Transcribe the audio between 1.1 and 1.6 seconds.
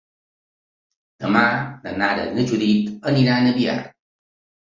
Demà